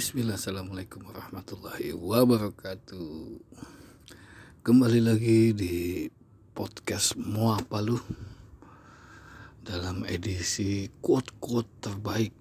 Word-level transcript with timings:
Bismillah, 0.00 0.40
Assalamualaikum 0.40 1.12
warahmatullahi 1.12 1.92
wabarakatuh. 1.92 3.36
Kembali 4.64 4.96
lagi 4.96 5.52
di 5.52 6.08
podcast 6.56 7.20
Mua 7.20 7.60
Palu 7.60 8.00
Dalam 9.60 10.08
edisi 10.08 10.88
quote-quote 11.04 11.84
terbaik 11.84 12.32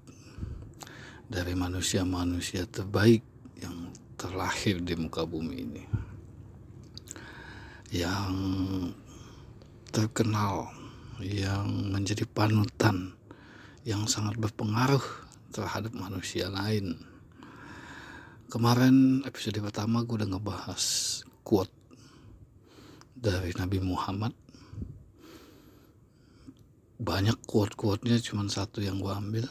Dari 1.27 1.51
manusia-manusia 1.51 2.63
terbaik 2.63 3.27
yang 3.59 3.91
terlahir 4.15 4.79
di 4.79 4.95
muka 4.95 5.27
bumi 5.27 5.55
ini. 5.59 5.83
Yang 7.91 8.35
terkenal, 9.91 10.71
yang 11.19 11.91
menjadi 11.91 12.23
panutan 12.23 13.19
Yang 13.83 14.15
sangat 14.15 14.39
berpengaruh 14.39 15.03
terhadap 15.51 15.91
manusia 15.91 16.47
lain 16.47 17.18
Kemarin 18.49 19.21
episode 19.29 19.61
pertama 19.61 20.01
gue 20.01 20.25
udah 20.25 20.33
ngebahas 20.33 20.81
quote 21.45 21.69
dari 23.13 23.53
Nabi 23.53 23.77
Muhammad. 23.77 24.33
Banyak 26.97 27.45
quote-quote-nya 27.45 28.17
cuma 28.17 28.49
satu 28.49 28.81
yang 28.81 28.97
gue 29.05 29.13
ambil. 29.13 29.45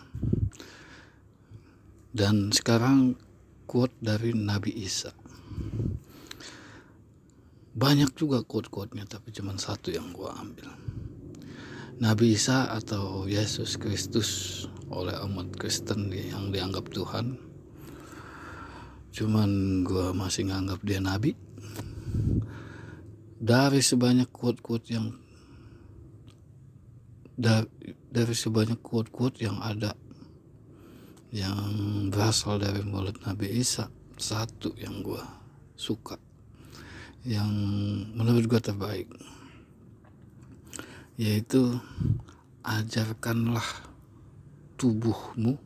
Dan 2.10 2.50
sekarang 2.50 3.14
quote 3.70 3.94
dari 4.02 4.34
Nabi 4.34 4.74
Isa. 4.74 5.14
Banyak 7.78 8.18
juga 8.18 8.42
quote-quote-nya 8.42 9.06
tapi 9.06 9.30
cuma 9.30 9.54
satu 9.62 9.94
yang 9.94 10.10
gue 10.10 10.26
ambil. 10.26 10.74
Nabi 12.02 12.34
Isa 12.34 12.66
atau 12.74 13.30
Yesus 13.30 13.78
Kristus 13.78 14.66
oleh 14.90 15.14
umat 15.22 15.54
Kristen 15.54 16.10
yang 16.10 16.50
dianggap 16.50 16.90
Tuhan 16.90 17.47
cuman 19.18 19.82
gue 19.82 20.14
masih 20.14 20.46
nganggap 20.46 20.78
dia 20.86 21.02
nabi. 21.02 21.34
Dari 23.38 23.82
sebanyak 23.82 24.30
quote-quote 24.30 24.86
yang 24.94 25.10
dari, 27.38 28.34
sebanyak 28.34 28.78
quote-quote 28.78 29.42
yang 29.42 29.58
ada 29.58 29.94
yang 31.34 31.58
berasal 32.10 32.58
dari 32.58 32.82
mulut 32.82 33.18
Nabi 33.22 33.58
Isa 33.58 33.90
satu 34.18 34.74
yang 34.78 35.02
gue 35.02 35.22
suka. 35.74 36.18
Yang 37.26 37.50
menurut 38.14 38.44
gue 38.46 38.60
terbaik 38.62 39.10
yaitu 41.18 41.74
ajarkanlah 42.62 43.66
tubuhmu 44.78 45.58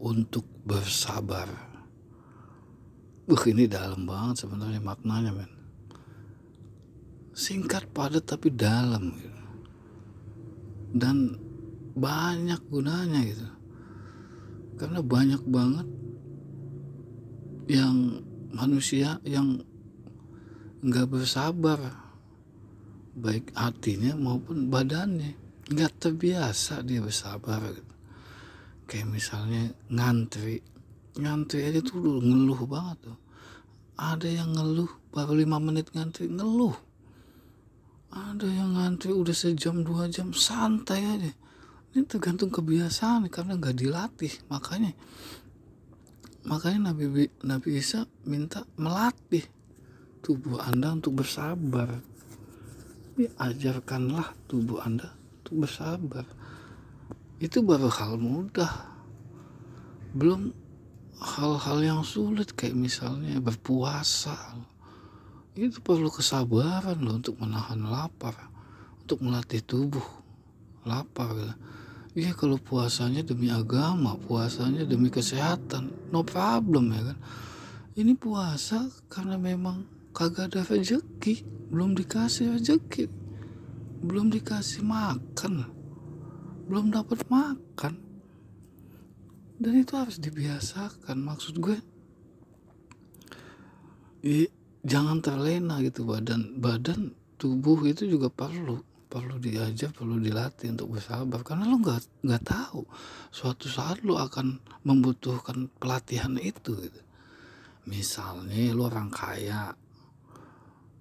untuk 0.00 0.48
bersabar 0.64 1.71
Wah 3.22 3.44
ini 3.46 3.70
dalam 3.70 4.02
banget 4.02 4.42
sebenarnya 4.42 4.82
maknanya 4.82 5.30
men. 5.30 5.52
Singkat 7.32 7.90
padat 7.94 8.26
tapi 8.26 8.50
dalam 8.50 9.14
gitu. 9.14 9.42
Dan 10.92 11.38
banyak 11.94 12.60
gunanya 12.66 13.20
gitu. 13.22 13.48
Karena 14.76 15.00
banyak 15.00 15.42
banget 15.46 15.88
yang 17.70 18.20
manusia 18.50 19.22
yang 19.22 19.62
nggak 20.82 21.08
bersabar 21.08 21.78
baik 23.14 23.54
hatinya 23.54 24.18
maupun 24.18 24.66
badannya 24.66 25.38
nggak 25.70 25.92
terbiasa 26.02 26.82
dia 26.82 26.98
bersabar 26.98 27.60
gitu. 27.70 27.94
kayak 28.90 29.08
misalnya 29.08 29.72
ngantri 29.88 30.58
ngantri 31.18 31.68
aja 31.68 31.80
tuh 31.84 32.00
udah 32.00 32.24
ngeluh 32.24 32.60
banget 32.64 32.98
tuh. 33.10 33.18
Ada 34.00 34.28
yang 34.28 34.56
ngeluh 34.56 34.90
baru 35.12 35.32
lima 35.36 35.60
menit 35.60 35.92
ngantri 35.92 36.28
ngeluh. 36.32 36.72
Ada 38.12 38.48
yang 38.48 38.76
ngantri 38.76 39.12
udah 39.12 39.32
sejam 39.36 39.84
dua 39.84 40.08
jam 40.08 40.32
santai 40.32 41.00
aja. 41.04 41.32
Ini 41.92 42.08
tergantung 42.08 42.48
kebiasaan 42.48 43.28
karena 43.28 43.60
nggak 43.60 43.76
dilatih 43.76 44.32
makanya. 44.48 44.96
Makanya 46.48 46.90
Nabi 46.90 47.28
Nabi 47.44 47.68
Isa 47.76 48.08
minta 48.24 48.64
melatih 48.80 49.44
tubuh 50.24 50.58
anda 50.64 50.96
untuk 50.96 51.20
bersabar. 51.20 52.00
Ya, 53.20 53.28
ajarkanlah 53.36 54.32
tubuh 54.48 54.80
anda 54.80 55.12
untuk 55.44 55.68
bersabar. 55.68 56.24
Itu 57.36 57.60
baru 57.60 57.92
hal 57.92 58.16
mudah. 58.16 58.72
Belum 60.16 60.61
hal-hal 61.22 61.78
yang 61.80 62.02
sulit 62.02 62.52
kayak 62.52 62.74
misalnya 62.74 63.38
berpuasa. 63.38 64.34
Itu 65.54 65.78
perlu 65.78 66.10
kesabaran 66.10 66.98
loh 66.98 67.22
untuk 67.22 67.38
menahan 67.38 67.78
lapar 67.86 68.34
untuk 69.02 69.22
melatih 69.22 69.62
tubuh 69.62 70.04
lapar. 70.82 71.54
Iya 72.12 72.36
kalau 72.36 72.60
puasanya 72.60 73.24
demi 73.24 73.48
agama 73.48 74.18
puasanya 74.20 74.84
demi 74.84 75.08
kesehatan 75.08 76.12
no 76.12 76.20
problem 76.26 76.92
ya 76.92 77.14
kan? 77.14 77.18
Ini 77.92 78.12
puasa 78.16 78.88
karena 79.08 79.36
memang 79.36 79.84
kagak 80.12 80.52
ada 80.52 80.60
rezeki 80.68 81.44
belum 81.72 81.96
dikasih 81.96 82.60
rezeki 82.60 83.08
belum 84.04 84.28
dikasih 84.28 84.84
makan 84.84 85.64
belum 86.68 86.92
dapat 86.92 87.24
makan 87.32 87.96
dan 89.62 89.78
itu 89.78 89.94
harus 89.94 90.18
dibiasakan 90.18 91.22
maksud 91.22 91.62
gue. 91.62 91.78
I, 94.26 94.50
jangan 94.82 95.22
terlena 95.22 95.78
gitu 95.78 96.02
badan. 96.02 96.58
Badan 96.58 97.14
tubuh 97.38 97.78
itu 97.86 98.10
juga 98.10 98.26
perlu. 98.26 98.82
Perlu 99.06 99.38
diajar 99.38 99.94
perlu 99.94 100.18
dilatih 100.18 100.74
untuk 100.74 100.98
bersabar. 100.98 101.46
Karena 101.46 101.70
lo 101.70 101.78
nggak 101.78 102.26
nggak 102.26 102.42
tahu 102.42 102.82
suatu 103.30 103.70
saat 103.70 104.02
lo 104.02 104.18
akan 104.18 104.58
membutuhkan 104.82 105.70
pelatihan 105.78 106.34
itu 106.42 106.74
gitu. 106.82 107.00
Misalnya 107.86 108.74
lo 108.74 108.90
orang 108.90 109.14
kaya 109.14 109.70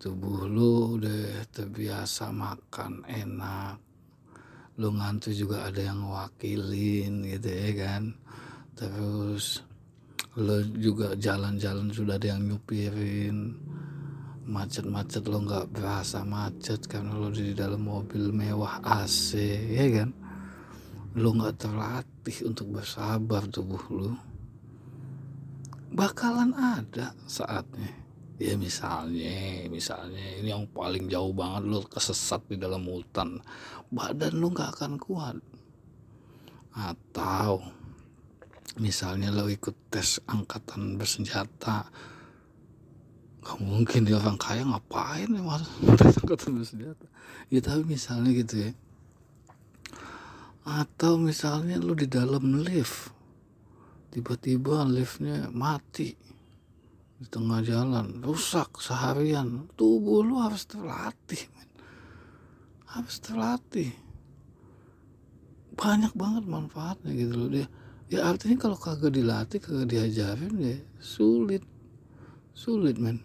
tubuh 0.01 0.45
lo 0.45 0.97
udah 0.97 1.45
terbiasa 1.49 2.33
makan 2.33 3.05
enak 3.05 3.77
lo 4.81 4.89
ngantuk 4.97 5.37
juga 5.37 5.69
ada 5.69 5.77
yang 5.77 6.09
wakilin 6.09 7.21
gitu 7.21 7.49
ya 7.53 7.69
kan 7.77 8.17
terus 8.75 9.63
lo 10.39 10.63
juga 10.79 11.11
jalan-jalan 11.19 11.91
sudah 11.91 12.15
ada 12.15 12.31
yang 12.31 12.47
nyupirin. 12.47 13.55
Macet-macet 14.41 15.27
lo 15.27 15.43
nggak 15.43 15.69
berasa 15.75 16.23
macet 16.25 16.83
karena 16.87 17.15
lo 17.15 17.29
di 17.29 17.53
dalam 17.53 17.83
mobil 17.83 18.31
mewah 18.31 18.79
AC 18.83 19.37
ya 19.69 19.85
kan? 20.01 20.09
Lo 21.19 21.35
nggak 21.35 21.55
terlatih 21.59 22.47
untuk 22.47 22.79
bersabar 22.79 23.43
tubuh 23.51 23.83
lo. 23.91 24.11
Bakalan 25.91 26.55
ada 26.55 27.11
saatnya. 27.27 27.91
Ya 28.41 28.57
misalnya 28.57 29.69
misalnya 29.69 30.41
ini 30.41 30.49
yang 30.49 30.65
paling 30.71 31.05
jauh 31.11 31.29
banget 31.29 31.67
lo 31.67 31.83
kesesat 31.85 32.41
di 32.49 32.57
dalam 32.57 32.87
hutan. 32.87 33.37
Badan 33.91 34.39
lo 34.39 34.47
nggak 34.49 34.71
akan 34.79 34.93
kuat. 34.97 35.37
Atau 36.71 37.80
misalnya 38.79 39.33
lo 39.33 39.51
ikut 39.51 39.91
tes 39.91 40.23
angkatan 40.29 40.95
bersenjata 40.95 41.91
gak 43.41 43.57
mungkin 43.57 44.05
dia 44.05 44.21
orang 44.21 44.37
kaya 44.37 44.61
ngapain 44.63 45.27
ya 45.27 45.41
mas? 45.41 45.65
Tes 45.99 46.13
angkatan 46.21 46.61
bersenjata. 46.61 47.05
Ya 47.49 47.59
tapi 47.59 47.83
misalnya 47.83 48.31
gitu 48.37 48.69
ya. 48.69 48.71
Atau 50.61 51.17
misalnya 51.17 51.81
lo 51.81 51.97
di 51.97 52.05
dalam 52.05 52.61
lift 52.61 53.09
tiba-tiba 54.13 54.85
liftnya 54.85 55.49
mati 55.49 56.13
di 57.17 57.25
tengah 57.25 57.65
jalan 57.65 58.21
rusak 58.21 58.77
seharian 58.77 59.71
tubuh 59.73 60.21
lo 60.21 60.45
harus 60.45 60.69
terlatih 60.69 61.41
men. 61.57 61.69
harus 62.93 63.17
terlatih. 63.17 63.89
Banyak 65.73 66.13
banget 66.13 66.45
manfaatnya 66.45 67.09
gitu 67.17 67.33
loh 67.41 67.49
dia 67.49 67.65
ya 68.11 68.27
artinya 68.27 68.59
kalau 68.59 68.75
kagak 68.75 69.15
dilatih 69.15 69.63
kagak 69.63 69.87
diajarin 69.87 70.53
ya 70.59 70.77
sulit. 70.99 71.63
Sulit 72.51 72.99
men. 72.99 73.23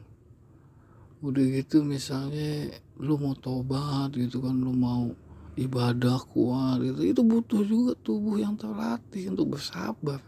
Udah 1.21 1.43
gitu 1.43 1.83
misalnya 1.83 2.71
lu 3.03 3.19
mau 3.19 3.35
tobat 3.35 4.15
gitu 4.15 4.39
kan 4.39 4.55
lu 4.55 4.71
mau 4.71 5.11
ibadah 5.59 6.23
kuat 6.31 6.81
gitu 6.87 7.01
itu 7.03 7.21
butuh 7.27 7.63
juga 7.67 7.93
tubuh 7.99 8.39
yang 8.39 8.55
terlatih 8.55 9.35
untuk 9.35 9.59
bersabar. 9.59 10.23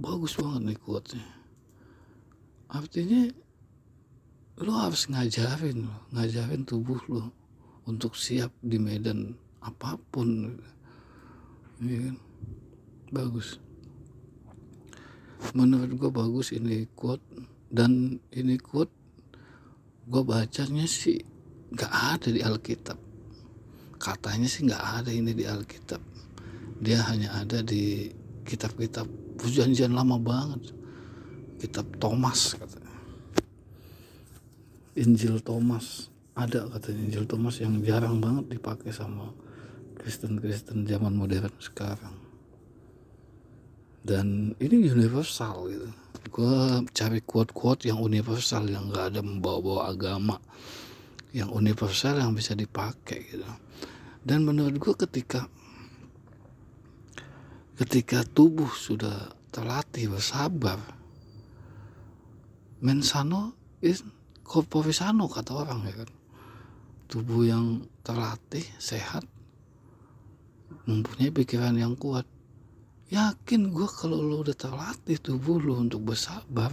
Bagus 0.00 0.40
banget 0.40 0.72
nih 0.72 0.78
kuatnya 0.80 1.40
artinya 2.70 3.26
lu 4.62 4.70
harus 4.70 5.10
ngajarin 5.10 5.90
ngajarin 6.14 6.62
tubuh 6.62 7.02
lu 7.10 7.26
untuk 7.82 8.14
siap 8.14 8.54
di 8.62 8.78
medan 8.78 9.34
apa 9.58 9.98
pun 10.14 10.54
kan? 11.82 12.16
Bagus. 13.10 13.58
Menurut 15.52 15.90
gue 15.98 16.10
bagus 16.10 16.54
ini 16.54 16.86
quote. 16.94 17.22
Dan 17.70 18.18
ini 18.34 18.58
quote 18.58 18.90
gue 20.10 20.22
bacanya 20.26 20.86
sih 20.90 21.22
nggak 21.70 21.92
ada 22.18 22.28
di 22.30 22.40
Alkitab. 22.42 22.98
Katanya 24.00 24.48
sih 24.50 24.66
nggak 24.66 24.84
ada 25.02 25.10
ini 25.10 25.34
di 25.34 25.44
Alkitab. 25.46 26.02
Dia 26.80 27.04
hanya 27.12 27.36
ada 27.36 27.60
di 27.60 28.08
kitab-kitab 28.46 29.06
perjanjian 29.38 29.92
lama 29.92 30.16
banget. 30.18 30.72
Kitab 31.60 31.86
Thomas 32.00 32.56
katanya. 32.56 32.96
Injil 34.96 35.38
Thomas. 35.44 36.08
Ada 36.34 36.66
katanya. 36.72 37.00
Injil 37.06 37.26
Thomas 37.28 37.60
yang 37.60 37.78
jarang 37.84 38.18
banget 38.18 38.58
dipakai 38.58 38.90
sama 38.90 39.30
Kristen-Kristen 40.00 40.88
zaman 40.88 41.12
modern 41.12 41.52
sekarang 41.60 42.29
dan 44.00 44.56
ini 44.56 44.88
universal 44.88 45.68
gitu. 45.68 45.88
Gue 46.30 46.86
cari 46.94 47.20
quote-quote 47.20 47.90
yang 47.90 48.00
universal 48.00 48.64
yang 48.68 48.88
gak 48.88 49.12
ada 49.16 49.20
membawa-bawa 49.20 49.92
agama. 49.92 50.36
Yang 51.30 51.50
universal 51.54 52.18
yang 52.18 52.32
bisa 52.34 52.56
dipakai 52.56 53.28
gitu. 53.28 53.46
Dan 54.20 54.44
menurut 54.48 54.76
gue 54.76 54.94
ketika 54.94 55.46
ketika 57.80 58.28
tubuh 58.28 58.68
sudah 58.68 59.32
terlatih 59.48 60.12
bersabar 60.12 60.76
mensano 62.84 63.56
is 63.80 64.04
corporisano 64.44 65.28
kata 65.28 65.52
orang 65.54 65.80
ya 65.88 65.94
kan? 66.04 66.10
Tubuh 67.10 67.42
yang 67.48 67.88
terlatih 68.04 68.64
sehat 68.76 69.24
mempunyai 70.86 71.30
pikiran 71.34 71.74
yang 71.74 71.94
kuat 71.98 72.24
yakin 73.10 73.74
gue 73.74 73.88
kalau 73.90 74.22
lo 74.22 74.46
udah 74.46 74.54
terlatih 74.54 75.18
tubuh 75.18 75.58
lo 75.58 75.82
untuk 75.82 76.14
bersabar 76.14 76.70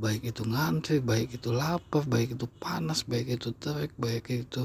baik 0.00 0.32
itu 0.32 0.44
ngantri 0.44 1.04
baik 1.04 1.36
itu 1.36 1.52
lapar 1.52 2.04
baik 2.08 2.36
itu 2.36 2.48
panas 2.60 3.04
baik 3.04 3.36
itu 3.36 3.52
terik 3.56 3.92
baik 4.00 4.28
itu 4.32 4.64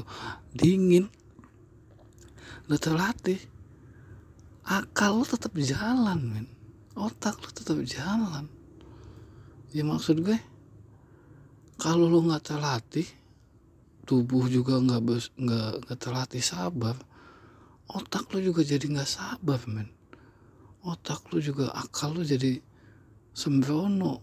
dingin 0.56 1.12
lo 2.68 2.76
terlatih 2.80 3.36
akal 4.64 5.20
lo 5.20 5.24
tetap 5.26 5.52
jalan 5.58 6.18
men. 6.22 6.46
Otak 6.94 7.40
lo 7.42 7.50
tetap 7.50 7.80
jalan. 7.82 8.46
Ya 9.72 9.82
maksud 9.82 10.22
gue 10.22 10.38
kalau 11.80 12.06
lo 12.06 12.22
nggak 12.22 12.52
terlatih 12.52 13.08
tubuh 14.06 14.46
juga 14.46 14.78
nggak 14.78 15.02
nggak 15.38 15.98
terlatih 15.98 16.42
sabar 16.42 16.98
otak 17.86 18.30
lo 18.34 18.38
juga 18.42 18.66
jadi 18.66 18.82
nggak 18.82 19.08
sabar 19.08 19.62
men 19.70 19.88
otak 20.82 21.30
lu 21.30 21.38
juga 21.38 21.70
akal 21.74 22.14
lu 22.14 22.22
jadi 22.26 22.58
sembrono 23.32 24.22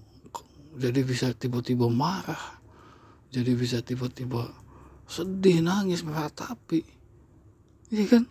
jadi 0.75 1.01
bisa 1.03 1.33
tiba-tiba 1.33 1.87
marah 1.87 2.59
jadi 3.29 3.53
bisa 3.53 3.85
tiba-tiba 3.85 4.49
sedih 5.09 5.65
nangis 5.65 6.05
meratapi. 6.05 6.81
Iya 7.89 8.05
kan? 8.05 8.23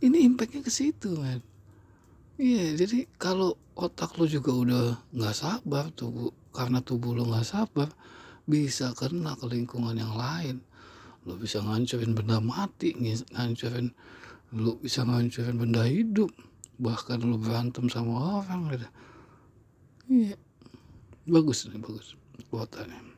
Ini 0.00 0.24
impactnya 0.24 0.64
ke 0.64 0.72
situ 0.72 1.20
men. 1.20 1.44
Iya 2.40 2.76
jadi 2.80 3.04
kalau 3.20 3.56
otak 3.76 4.16
lu 4.16 4.24
juga 4.24 4.52
udah 4.56 4.84
nggak 5.12 5.36
sabar 5.36 5.92
tubuh 5.92 6.32
karena 6.52 6.80
tubuh 6.80 7.12
lu 7.12 7.28
nggak 7.28 7.44
sabar 7.44 7.88
bisa 8.48 8.96
kena 8.96 9.36
ke 9.36 9.48
lingkungan 9.48 9.96
yang 9.96 10.16
lain. 10.16 10.64
Lu 11.28 11.36
bisa 11.36 11.60
ngancurin 11.60 12.16
benda 12.16 12.40
mati 12.40 12.96
ngancurin 12.96 13.92
lu 14.56 14.80
bisa 14.80 15.04
ngancurin 15.04 15.60
benda 15.60 15.84
hidup 15.84 16.32
bahkan 16.78 17.18
lu 17.20 17.36
berantem 17.36 17.90
sama 17.90 18.42
orang 18.42 18.72
gitu. 18.72 18.88
Iya. 20.08 20.36
Bagus 21.28 21.68
nih 21.68 21.82
bagus 21.82 22.16
kuatannya 22.48 23.08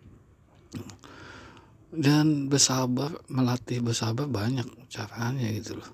dan 1.91 2.47
bersabar 2.47 3.11
melatih 3.27 3.83
bersabar 3.83 4.31
banyak 4.31 4.67
caranya 4.87 5.51
gitu 5.51 5.79
loh. 5.79 5.91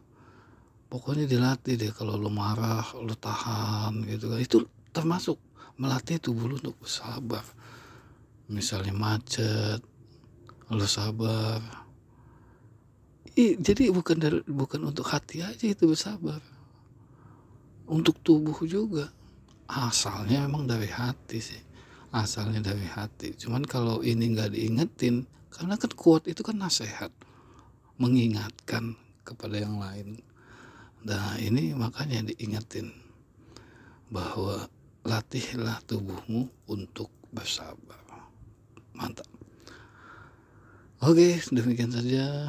Pokoknya 0.93 1.25
dilatih 1.25 1.81
deh 1.81 1.93
kalau 1.93 2.21
lu 2.21 2.29
marah 2.29 2.85
lu 3.01 3.17
tahan 3.17 4.05
gitu 4.05 4.29
kan. 4.31 4.39
Itu 4.39 4.69
termasuk 4.93 5.41
melatih 5.81 6.21
tubuh 6.21 6.53
lu 6.53 6.61
untuk 6.61 6.77
bersabar. 6.77 7.43
Misalnya 8.53 8.93
macet 8.93 9.81
lu 10.69 10.87
sabar. 10.87 11.61
I, 13.37 13.57
jadi 13.61 13.93
bukan 13.93 14.17
dari 14.17 14.41
bukan 14.49 14.81
untuk 14.89 15.13
hati 15.13 15.45
aja 15.45 15.69
itu 15.69 15.85
bersabar 15.85 16.41
untuk 17.87 18.19
tubuh 18.23 18.57
juga. 18.67 19.11
Asalnya 19.67 20.47
memang 20.47 20.67
dari 20.67 20.87
hati 20.87 21.39
sih. 21.43 21.63
Asalnya 22.15 22.63
dari 22.63 22.87
hati. 22.87 23.35
Cuman 23.35 23.67
kalau 23.67 24.03
ini 24.03 24.31
nggak 24.31 24.55
diingetin 24.55 25.27
karena 25.51 25.75
kan 25.75 25.91
kuat 25.95 26.31
itu 26.31 26.43
kan 26.47 26.59
nasihat. 26.59 27.11
Mengingatkan 27.99 28.95
kepada 29.27 29.57
yang 29.59 29.81
lain. 29.81 30.21
Nah 31.07 31.39
ini 31.41 31.73
makanya 31.73 32.29
diingetin 32.31 32.93
bahwa 34.13 34.71
latihlah 35.03 35.83
tubuhmu 35.87 36.47
untuk 36.71 37.11
bersabar. 37.35 37.99
Mantap. 38.95 39.27
Oke 41.03 41.43
demikian 41.51 41.93
saja. 41.93 42.49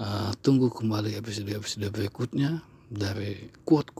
Uh, 0.00 0.32
tunggu 0.40 0.72
kembali 0.72 1.12
episode-episode 1.20 1.92
berikutnya 1.92 2.64
dari 2.90 3.54
quote-quote 3.62 3.94